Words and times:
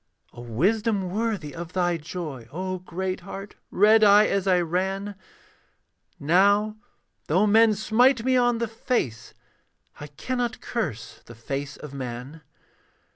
A 0.33 0.41
wisdom 0.41 1.11
worthy 1.11 1.53
of 1.53 1.73
thy 1.73 1.97
joy, 1.97 2.47
O 2.51 2.79
great 2.79 3.19
heart, 3.19 3.53
read 3.69 4.03
I 4.03 4.25
as 4.25 4.47
I 4.47 4.59
ran; 4.59 5.13
Now, 6.19 6.77
though 7.27 7.45
men 7.45 7.75
smite 7.75 8.23
me 8.25 8.35
on 8.35 8.57
the 8.57 8.67
face, 8.67 9.35
I 9.99 10.07
cannot 10.07 10.59
curse 10.59 11.21
the 11.27 11.35
face 11.35 11.77
of 11.77 11.93
man. 11.93 12.41